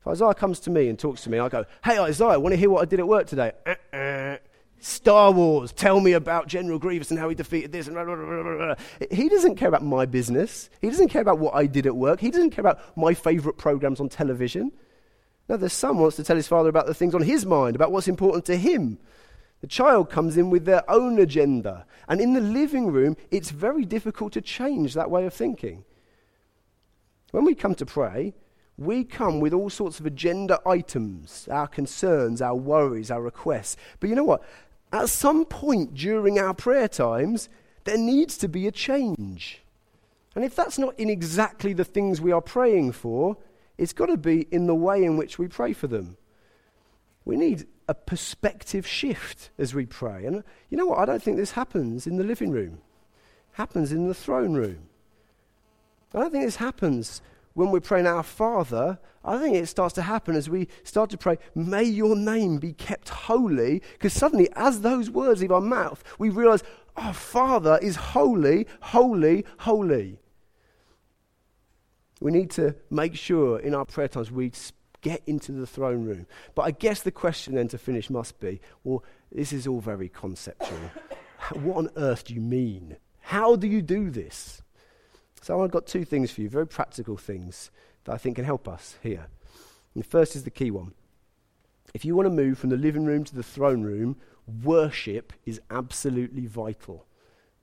[0.00, 2.56] If Isaiah comes to me and talks to me, I go, Hey, Isaiah, want to
[2.56, 3.52] hear what I did at work today?
[3.66, 4.36] Uh-uh.
[4.80, 7.88] Star Wars, tell me about General Grievous and how he defeated this.
[7.88, 8.74] And blah, blah, blah,
[9.10, 10.70] he doesn't care about my business.
[10.80, 12.20] He doesn't care about what I did at work.
[12.20, 14.72] He doesn't care about my favorite programs on television.
[15.48, 17.90] No, the son wants to tell his father about the things on his mind, about
[17.90, 18.98] what's important to him.
[19.60, 21.84] The child comes in with their own agenda.
[22.08, 25.84] And in the living room, it's very difficult to change that way of thinking.
[27.32, 28.34] When we come to pray,
[28.76, 33.76] we come with all sorts of agenda items, our concerns, our worries, our requests.
[33.98, 34.42] But you know what?
[34.92, 37.48] At some point during our prayer times,
[37.84, 39.62] there needs to be a change.
[40.34, 43.36] And if that's not in exactly the things we are praying for,
[43.76, 46.16] it's got to be in the way in which we pray for them.
[47.24, 50.24] We need a perspective shift as we pray.
[50.24, 50.98] And you know what?
[50.98, 52.80] I don't think this happens in the living room.
[53.52, 54.88] It happens in the throne room.
[56.14, 57.20] I don't think this happens
[57.58, 61.18] when we're praying our Father, I think it starts to happen as we start to
[61.18, 63.82] pray, May your name be kept holy.
[63.94, 66.62] Because suddenly, as those words leave our mouth, we realize
[66.96, 70.20] our Father is holy, holy, holy.
[72.20, 74.52] We need to make sure in our prayer times we
[75.00, 76.28] get into the throne room.
[76.54, 80.08] But I guess the question then to finish must be well, this is all very
[80.08, 80.78] conceptual.
[81.54, 82.98] what on earth do you mean?
[83.18, 84.62] How do you do this?
[85.42, 87.70] So I've got two things for you, very practical things
[88.04, 89.26] that I think can help us here.
[89.94, 90.92] And the first is the key one.
[91.94, 94.16] if you want to move from the living room to the throne room,
[94.62, 97.06] worship is absolutely vital.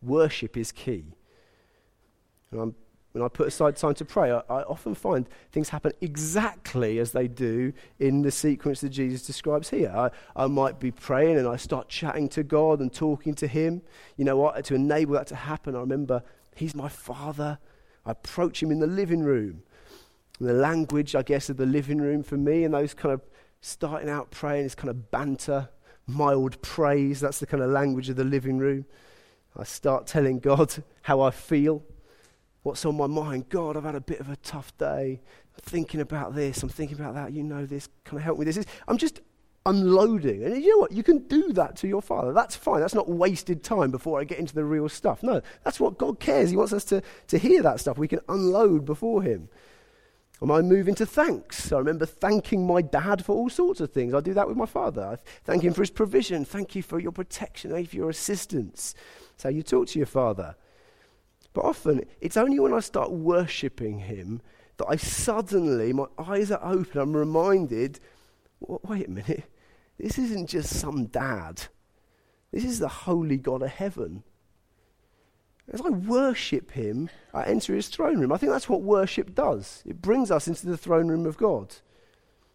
[0.01, 1.13] Worship is key.
[2.51, 2.73] And
[3.11, 7.13] when I put aside time to pray, I, I, often find things happen exactly as
[7.13, 9.89] they do in the sequence that Jesus describes here.
[9.95, 13.81] I, I might be praying and I start chatting to God and talking to Him.
[14.17, 14.63] You know what?
[14.65, 16.23] To enable that to happen, I remember
[16.55, 17.59] He's my Father.
[18.05, 19.63] I approach Him in the living room.
[20.39, 23.21] And the language, I guess, of the living room for me and those kind of
[23.61, 25.69] starting out praying is kind of banter,
[26.07, 27.19] mild praise.
[27.19, 28.85] That's the kind of language of the living room.
[29.57, 31.83] I start telling God how I feel,
[32.63, 33.49] what's on my mind.
[33.49, 35.21] God, I've had a bit of a tough day.
[35.55, 37.31] I'm thinking about this, I'm thinking about that.
[37.31, 37.87] You know this.
[38.03, 38.63] Can I help me this?
[38.87, 39.21] I'm just
[39.65, 40.43] unloading.
[40.43, 40.91] And you know what?
[40.91, 42.33] You can do that to your Father.
[42.33, 42.81] That's fine.
[42.81, 45.23] That's not wasted time before I get into the real stuff.
[45.23, 46.49] No, that's what God cares.
[46.49, 47.97] He wants us to, to hear that stuff.
[47.97, 49.49] We can unload before Him.
[50.41, 51.71] Am I moving to thanks?
[51.71, 54.13] I remember thanking my dad for all sorts of things.
[54.13, 55.01] I do that with my father.
[55.01, 56.43] I thank him for his provision.
[56.43, 57.71] Thank you for your protection.
[57.71, 58.95] Thank you for your assistance.
[59.31, 60.55] That's how you talk to your father.
[61.53, 64.41] But often, it's only when I start worshipping him
[64.75, 68.01] that I suddenly, my eyes are open, I'm reminded
[68.59, 69.43] wait a minute,
[69.97, 71.63] this isn't just some dad.
[72.51, 74.23] This is the holy God of heaven.
[75.71, 78.31] As I worship him, I enter his throne room.
[78.31, 79.83] I think that's what worship does.
[79.85, 81.75] It brings us into the throne room of God.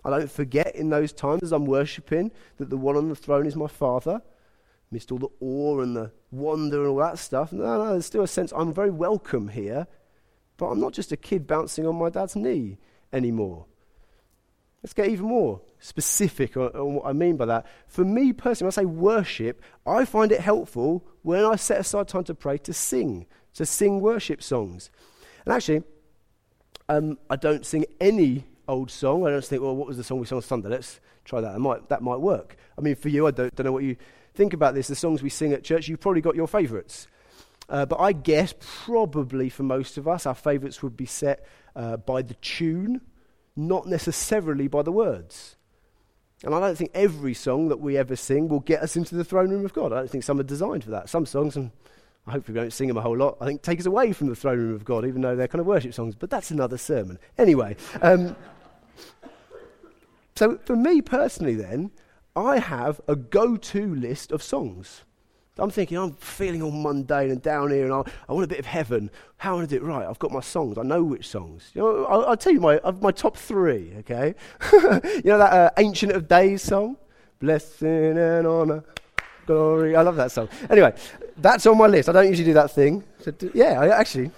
[0.05, 3.46] I don't forget in those times as I'm worshipping that the one on the throne
[3.46, 4.22] is my Father.
[4.90, 7.53] Missed all the awe and the wonder and all that stuff.
[7.53, 9.87] No, no, there's still a sense I'm very welcome here,
[10.57, 12.79] but I'm not just a kid bouncing on my dad's knee
[13.12, 13.66] anymore.
[14.83, 17.66] Let's get even more specific on, on, what I mean by that.
[17.87, 22.09] For me personally, when I say worship, I find it helpful when I set aside
[22.09, 24.90] time to pray to sing, to sing worship songs.
[25.45, 25.83] And actually,
[26.88, 29.27] um, I don't sing any old song.
[29.27, 30.69] I don't think, well, what was the song we sang on Sunday?
[30.71, 31.53] Let's try that.
[31.53, 32.57] That might, that might work.
[32.79, 33.97] I mean, for you, I don't, don't know what you
[34.35, 34.88] think about this.
[34.88, 37.07] The songs we sing at church, you've probably got your favourites.
[37.69, 41.99] Uh, but I guess probably for most of us, our favourites would be set uh,
[41.99, 43.03] by the tune
[43.56, 45.56] not necessarily by the words.
[46.42, 49.24] And I don't think every song that we ever sing will get us into the
[49.24, 49.92] throne room of God.
[49.92, 51.08] I don't think some are designed for that.
[51.08, 51.70] Some songs, and
[52.26, 54.28] I hope we don't sing them a whole lot, I think take us away from
[54.28, 56.14] the throne room of God, even though they're kind of worship songs.
[56.14, 57.18] But that's another sermon.
[57.36, 58.36] Anyway, um,
[60.34, 61.90] so for me personally, then,
[62.34, 65.02] I have a go to list of songs.
[65.61, 68.59] I'm thinking, I'm feeling all mundane and down here, and I, I want a bit
[68.59, 69.11] of heaven.
[69.37, 70.07] How am I do it right?
[70.07, 70.79] I've got my songs.
[70.79, 71.70] I know which songs.
[71.75, 74.35] You know, I'll, I'll tell you my, my top three, okay?
[74.73, 76.96] you know that uh, Ancient of Days song?
[77.38, 78.85] Blessing and honor,
[79.46, 79.96] glory.
[79.96, 80.49] I love that song.
[80.68, 80.92] Anyway,
[81.38, 82.09] that's on my list.
[82.09, 83.03] I don't usually do that thing.
[83.20, 84.31] So do, yeah, I actually.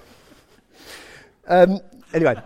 [1.49, 1.81] Um,
[2.15, 2.41] anyway,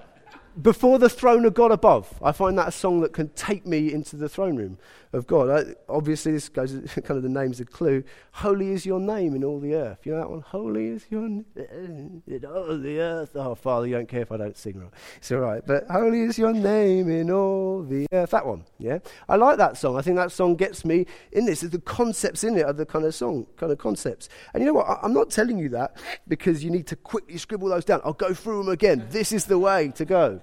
[0.60, 2.12] before the throne of God above.
[2.22, 4.78] I find that a song that can take me into the throne room
[5.16, 5.50] of God.
[5.50, 8.04] I, obviously, this goes kind of the name's a clue.
[8.32, 9.98] Holy is your name in all the earth.
[10.04, 10.40] You know that one?
[10.42, 13.30] Holy is your name in all the earth.
[13.34, 14.90] Oh, Father, you don't care if I don't sing right.
[15.16, 15.62] It's all right.
[15.66, 18.30] But holy is your name in all the earth.
[18.30, 18.98] That one, yeah?
[19.28, 19.96] I like that song.
[19.96, 21.62] I think that song gets me in this.
[21.62, 24.28] The concepts in it are the kind of song, kind of concepts.
[24.54, 24.86] And you know what?
[24.86, 25.96] I, I'm not telling you that
[26.28, 28.00] because you need to quickly scribble those down.
[28.04, 29.06] I'll go through them again.
[29.10, 30.40] This is the way to go.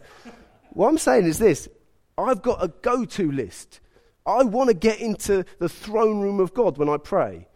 [0.72, 1.70] What I'm saying is this
[2.18, 3.80] I've got a go to list.
[4.26, 7.48] I want to get into the throne room of God when I pray.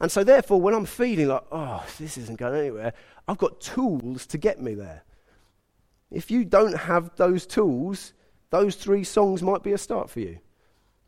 [0.00, 2.92] And so, therefore, when I'm feeling like, oh, this isn't going anywhere,
[3.26, 5.02] I've got tools to get me there.
[6.10, 8.14] If you don't have those tools,
[8.50, 10.38] those three songs might be a start for you.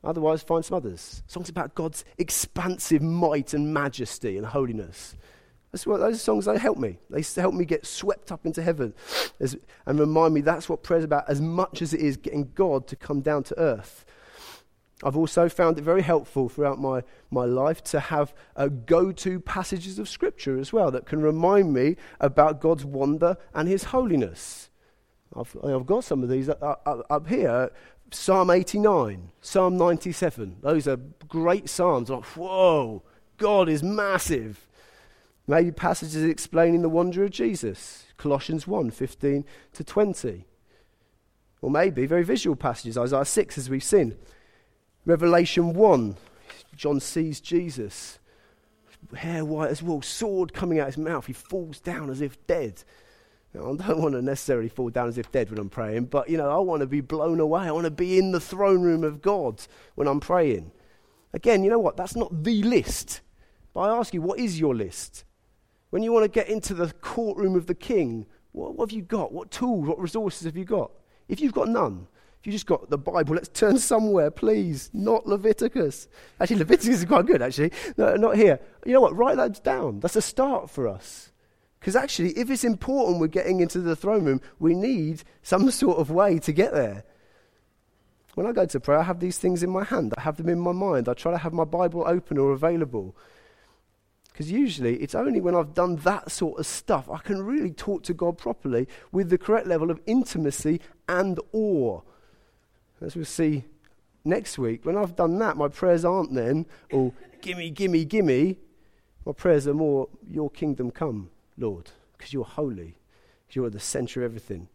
[0.02, 1.22] Otherwise, find some others.
[1.26, 5.16] Songs about God's expansive might and majesty and holiness.
[5.70, 6.98] That's what those songs they help me.
[7.10, 8.92] They help me get swept up into heaven
[9.38, 12.88] as, and remind me that's what prayer's about as much as it is getting God
[12.88, 14.04] to come down to earth.
[15.02, 19.40] I've also found it very helpful throughout my, my life to have uh, go to
[19.40, 24.68] passages of Scripture as well that can remind me about God's wonder and His holiness.
[25.34, 27.70] I've, I've got some of these up, here
[28.10, 30.56] Psalm 89, Psalm 97.
[30.62, 30.96] Those are
[31.28, 32.11] great Psalms.
[32.11, 33.03] Like, whoa,
[33.38, 34.66] God is massive.
[35.46, 40.44] Maybe passages explaining the wonder of Jesus, Colossians 1 15 to 20.
[41.62, 44.16] Or maybe very visual passages, Isaiah 6, as we've seen.
[45.11, 46.16] Revelation 1,
[46.76, 48.20] John sees Jesus,
[49.12, 51.26] hair white as wool, sword coming out of his mouth.
[51.26, 52.84] He falls down as if dead.
[53.52, 56.30] Now, I don't want to necessarily fall down as if dead when I'm praying, but
[56.30, 57.62] you know, I want to be blown away.
[57.62, 59.61] I want to be in the throne room of God
[59.96, 60.70] when I'm praying.
[61.32, 61.96] Again, you know what?
[61.96, 63.20] That's not the list.
[63.74, 65.24] But I ask you, what is your list?
[65.90, 69.02] When you want to get into the courtroom of the king, what, what have you
[69.02, 69.32] got?
[69.32, 70.92] What tools, what resources have you got?
[71.26, 72.06] If you've got none,
[72.41, 74.88] If you just got the Bible, let's turn somewhere, please.
[74.95, 76.09] Not Leviticus.
[76.41, 77.70] Actually, Leviticus is quite good, actually.
[77.99, 78.59] No, not here.
[78.86, 79.14] You know what?
[79.14, 80.01] Write that down.
[80.01, 81.32] That's a start for us.
[81.78, 85.99] Because actually, if it's important we're getting into the throne room, we need some sort
[85.99, 87.05] of way to get there.
[88.34, 90.49] When I go to pray, I have these things in my hand, I have them
[90.49, 91.09] in my mind.
[91.09, 93.16] I try to have my Bible open or available.
[94.32, 98.03] Because usually it's only when I've done that sort of stuff I can really talk
[98.05, 102.01] to God properly with the correct level of intimacy and awe.
[103.01, 103.64] As we'll see
[104.24, 108.59] next week, when I've done that, my prayers aren't then, oh, gimme, gimme, gimme.
[109.24, 112.96] My prayers are more, Your kingdom come, Lord, because you're holy,
[113.46, 114.68] because you're at the center of everything.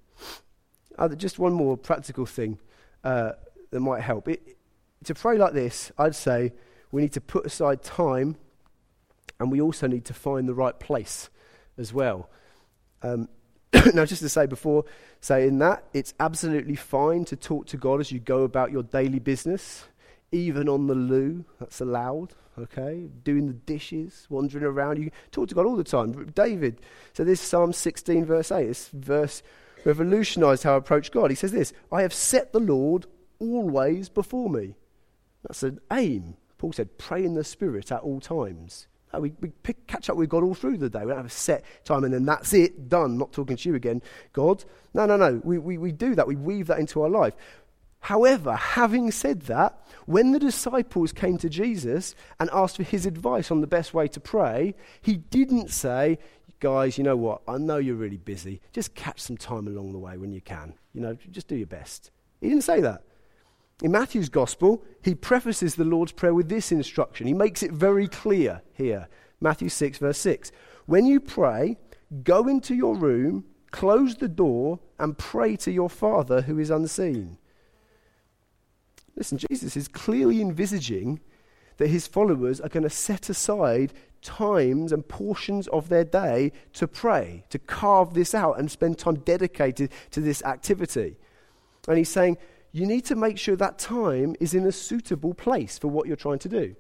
[0.98, 2.58] Uh, just one more practical thing
[3.04, 3.34] uh,
[3.72, 4.28] that might help.
[4.28, 4.58] It,
[5.04, 6.54] to pray like this, I'd say
[6.92, 8.38] we need to put aside time
[9.40, 11.30] and we also need to find the right place
[11.78, 12.30] as well.
[13.04, 13.28] Um,
[13.94, 14.86] now, just to say before
[15.22, 19.20] saying that, it's absolutely fine to talk to God as you go about your daily
[19.20, 19.86] business,
[20.32, 23.08] even on the loo, that's allowed, okay?
[23.24, 24.98] Doing the dishes, wandering around.
[24.98, 26.32] You talk to God all the time.
[26.36, 26.82] David,
[27.14, 29.44] so this Psalm 16, verse 8, this verse
[29.84, 31.30] revolutionized how I approach God.
[31.30, 33.06] He says this I have set the Lord
[33.40, 34.76] always before me.
[35.44, 36.38] That's an aim.
[36.58, 38.88] Paul said, pray in the Spirit at all times.
[39.16, 41.00] Uh, we, we pick, catch up with God all through the day.
[41.00, 43.18] We don't have a set time and then that's it, done.
[43.18, 44.02] Not talking to you again,
[44.34, 44.64] God.
[44.94, 45.42] No, no, no.
[45.44, 46.28] We, we, we do that.
[46.28, 47.34] We weave that into our life.
[48.06, 53.50] However, having said that, when the disciples came to Jesus and asked for his advice
[53.50, 56.20] on the best way to pray, he didn't say,
[56.60, 57.42] Guys, you know what?
[57.48, 58.62] I know you're really busy.
[58.72, 60.74] Just catch some time along the way when you can.
[60.94, 62.12] You know, just do your best.
[62.42, 63.02] He didn't say that.
[63.82, 67.28] In Matthew's Gospel, he prefaces the Lord's Prayer with this instruction.
[67.28, 69.10] He makes it very clear here.
[69.42, 70.52] Matthew 6, verse 6.
[70.86, 71.78] When you pray,
[72.24, 77.38] go into your room, close the door, and pray to your Father who is unseen.
[79.16, 81.20] Listen, Jesus is clearly envisaging
[81.78, 86.88] that his followers are going to set aside times and portions of their day to
[86.88, 91.18] pray, to carve this out and spend time dedicated to this activity.
[91.88, 92.38] And he's saying,
[92.76, 96.18] you need to make sure that time is in a suitable place for what you're
[96.18, 96.76] trying to do.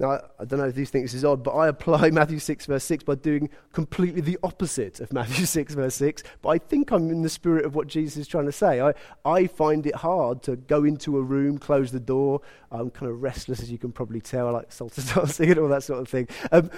[0.00, 2.66] Now, I don't know if these think this is odd, but I apply Matthew 6,
[2.66, 6.24] verse 6 by doing completely the opposite of Matthew 6, verse 6.
[6.42, 8.80] But I think I'm in the spirit of what Jesus is trying to say.
[8.80, 8.92] I,
[9.24, 12.40] I find it hard to go into a room, close the door.
[12.72, 14.48] I'm kind of restless, as you can probably tell.
[14.48, 16.26] I like salsa dancing and all that sort of thing.
[16.50, 16.72] Um,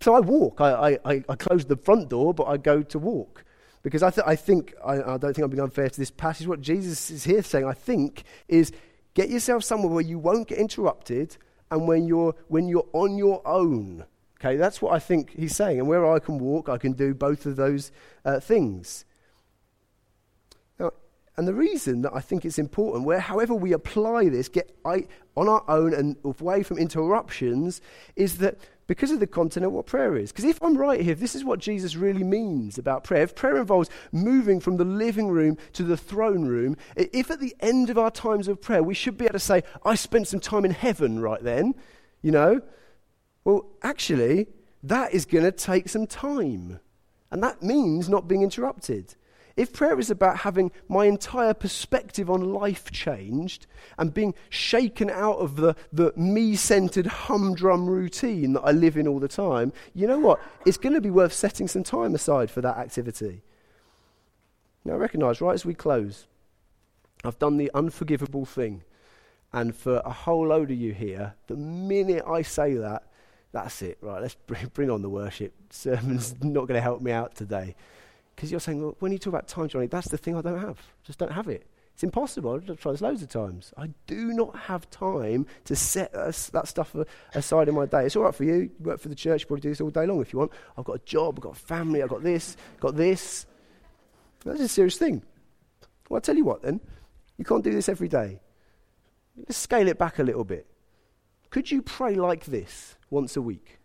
[0.00, 0.62] so I walk.
[0.62, 3.44] I, I, I close the front door, but I go to walk.
[3.82, 6.46] Because I, th- I think, I, I don't think I'm being unfair to this passage.
[6.46, 8.72] What Jesus is here saying, I think, is
[9.14, 11.36] get yourself somewhere where you won't get interrupted
[11.70, 14.04] and when you're, when you're on your own.
[14.40, 15.78] Okay, that's what I think he's saying.
[15.78, 17.92] And where I can walk, I can do both of those
[18.24, 19.04] uh, things.
[20.78, 20.92] Now,
[21.36, 25.06] and the reason that I think it's important, where however we apply this, get I,
[25.36, 27.80] on our own and away from interruptions,
[28.16, 28.58] is that
[28.92, 30.32] because of the content of what prayer is.
[30.32, 33.56] Because if I'm right here, this is what Jesus really means about prayer, if prayer
[33.56, 37.96] involves moving from the living room to the throne room, if at the end of
[37.96, 40.72] our times of prayer we should be able to say, I spent some time in
[40.72, 41.74] heaven right then,
[42.20, 42.60] you know,
[43.44, 44.48] well, actually,
[44.82, 46.78] that is going to take some time.
[47.30, 49.14] And that means not being interrupted.
[49.56, 53.66] If prayer is about having my entire perspective on life changed
[53.98, 59.06] and being shaken out of the, the me centered humdrum routine that I live in
[59.06, 60.40] all the time, you know what?
[60.64, 63.42] It's going to be worth setting some time aside for that activity.
[64.84, 66.26] Now, I recognize right as we close,
[67.24, 68.82] I've done the unforgivable thing.
[69.52, 73.04] And for a whole load of you here, the minute I say that,
[73.52, 74.22] that's it, right?
[74.22, 74.34] Let's
[74.72, 75.52] bring on the worship.
[75.70, 77.76] Sermon's not going to help me out today.
[78.34, 80.60] Because you're saying, well, when you talk about time, Johnny, that's the thing I don't
[80.60, 80.78] have.
[81.04, 81.66] Just don't have it.
[81.94, 82.54] It's impossible.
[82.54, 83.72] I've tried this loads of times.
[83.76, 86.96] I do not have time to set that stuff
[87.34, 88.06] aside in my day.
[88.06, 88.54] It's all right for you.
[88.54, 90.52] You work for the church, you probably do this all day long if you want.
[90.76, 93.46] I've got a job, I've got a family, I've got this, got this.
[94.44, 95.22] That's a serious thing.
[96.08, 96.80] Well, I'll tell you what then.
[97.36, 98.40] You can't do this every day.
[99.36, 100.66] Let's scale it back a little bit.
[101.50, 103.78] Could you pray like this once a week?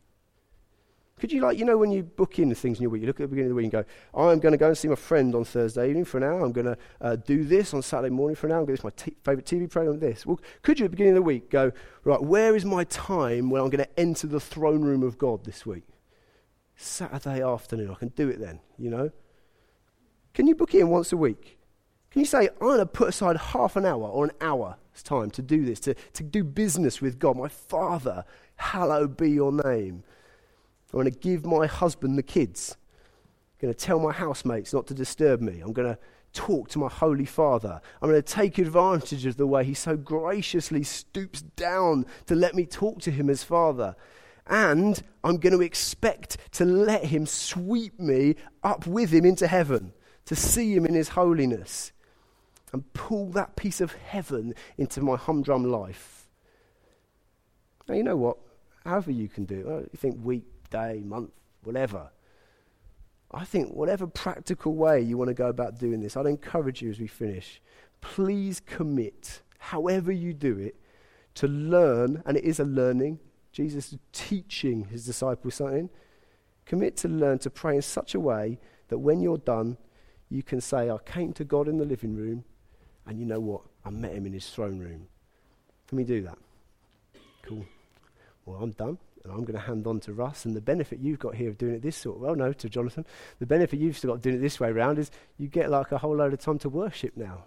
[1.20, 3.08] Could you, like, you know, when you book in the things in your week, you
[3.08, 4.88] look at the beginning of the week and go, I'm going to go and see
[4.88, 6.46] my friend on Thursday evening for an hour.
[6.46, 8.60] I'm going to uh, do this on Saturday morning for an hour.
[8.60, 10.28] I'm going to do this, my t- favourite TV program, this.
[10.28, 11.72] Well, could you at the beginning of the week go,
[12.04, 15.44] right, where is my time when I'm going to enter the throne room of God
[15.44, 15.86] this week?
[16.76, 17.90] Saturday afternoon.
[17.90, 19.10] I can do it then, you know?
[20.36, 21.58] Can you book in once a week?
[22.12, 25.32] Can you say, I'm going to put aside half an hour or an hour's time
[25.32, 27.38] to do this, to, to do business with God?
[27.38, 28.24] My Father,
[28.56, 30.04] hallowed be your name.
[30.94, 32.78] I want to give my husband the kids.
[33.60, 35.60] I'm going to tell my housemates not to disturb me.
[35.60, 36.00] I'm going to
[36.34, 37.82] talk to my Holy Father.
[38.02, 42.56] I'm going to take advantage of the way He so graciously stoops down to let
[42.56, 43.96] me talk to Him as Father.
[44.46, 49.94] And I'm going to expect to let Him sweep me up with Him into heaven,
[50.26, 51.92] to see Him in His holiness,
[52.72, 56.30] and pull that piece of heaven into my humdrum life.
[57.88, 58.38] Now, you know what?
[58.86, 61.32] However, you can do it, you think week, day, month,
[61.64, 62.10] whatever.
[63.32, 66.90] I think whatever practical way you want to go about doing this, I'd encourage you
[66.90, 67.62] as we finish,
[68.00, 70.76] please commit, however you do it,
[71.36, 73.20] to learn, and it is a learning.
[73.52, 75.90] Jesus is teaching his disciples something.
[76.66, 79.78] Commit to learn to pray in such a way that when you're done,
[80.30, 82.44] you can say, I came to God in the living room,
[83.06, 83.62] and you know what?
[83.86, 85.08] I met him in his throne room.
[85.88, 86.38] Can we do that?
[87.44, 87.66] Cool.
[88.46, 88.98] Well, I'm done
[89.28, 90.46] and I'm going to hand on to Russ.
[90.46, 93.06] And the benefit you've got here of doing it this sort well, no, to Jonathan,
[93.40, 95.98] the benefit you've still got doing it this way around is you get like a
[95.98, 97.44] whole load of time to worship now.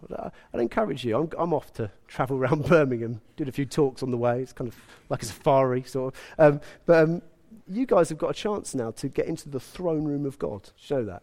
[0.52, 1.18] I'd encourage you.
[1.18, 4.40] I'm, I'm off to travel around Birmingham, did a few talks on the way.
[4.40, 4.76] It's kind of
[5.08, 6.54] like a safari, sort of.
[6.54, 7.22] Um, but um,
[7.66, 10.70] you guys have got a chance now to get into the throne room of God.
[10.76, 11.22] Show that.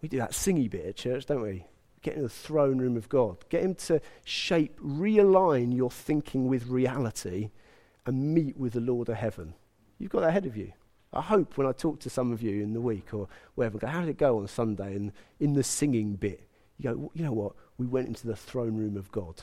[0.00, 1.66] We do that singy bit at church, don't we?
[2.02, 3.38] Get into the throne room of God.
[3.48, 7.50] Get Him to shape, realign your thinking with reality
[8.08, 9.52] and meet with the Lord of heaven.
[9.98, 10.72] You've got that ahead of you.
[11.12, 13.86] I hope when I talk to some of you in the week or wherever, go,
[13.86, 14.96] how did it go on Sunday?
[14.96, 16.48] And in the singing bit,
[16.78, 17.52] you go, you know what?
[17.76, 19.42] We went into the throne room of God